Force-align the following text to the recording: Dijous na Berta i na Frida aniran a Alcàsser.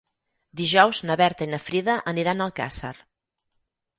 Dijous 0.61 1.01
na 1.09 1.17
Berta 1.21 1.47
i 1.49 1.51
na 1.51 1.59
Frida 1.67 1.99
aniran 2.13 2.41
a 2.41 2.47
Alcàsser. 2.51 2.93